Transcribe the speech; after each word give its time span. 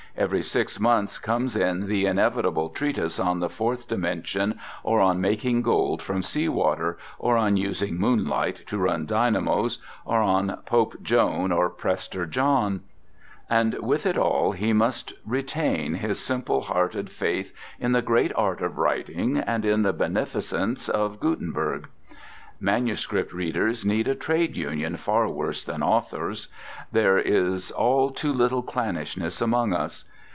Every 0.17 0.43
six 0.43 0.77
months 0.77 1.17
comes 1.17 1.55
in 1.55 1.87
the 1.87 2.05
inevitable 2.05 2.67
treatise 2.69 3.17
on 3.17 3.39
the 3.39 3.49
fourth 3.49 3.87
dimension 3.87 4.59
or 4.83 4.99
on 4.99 5.21
making 5.21 5.61
gold 5.61 6.01
from 6.01 6.21
sea 6.21 6.49
water, 6.49 6.97
or 7.17 7.37
on 7.37 7.55
using 7.55 7.97
moonlight 7.97 8.67
to 8.67 8.77
run 8.77 9.05
dynamos, 9.05 9.81
or 10.03 10.17
on 10.19 10.57
Pope 10.65 11.01
Joan 11.01 11.53
or 11.53 11.69
Prester 11.69 12.25
John. 12.25 12.81
And 13.49 13.75
with 13.75 14.05
it 14.05 14.17
all 14.17 14.51
he 14.51 14.73
must 14.73 15.13
retain 15.25 15.93
his 15.95 16.19
simple 16.19 16.59
hearted 16.63 17.09
faith 17.09 17.53
in 17.79 17.93
the 17.93 18.01
great 18.01 18.33
art 18.35 18.61
of 18.61 18.77
writing 18.77 19.37
and 19.37 19.63
in 19.63 19.83
the 19.83 19.93
beneficence 19.93 20.89
of 20.89 21.21
Gutenberg. 21.21 21.87
Manuscript 22.63 23.33
readers 23.33 23.83
need 23.83 24.07
a 24.07 24.13
trade 24.13 24.55
union 24.55 24.95
far 24.95 25.27
worse 25.27 25.65
than 25.65 25.81
authors. 25.81 26.47
There 26.91 27.17
is 27.17 27.71
all 27.71 28.11
too 28.11 28.31
little 28.31 28.61
clannishness 28.61 29.41
among 29.41 29.73
us. 29.73 30.05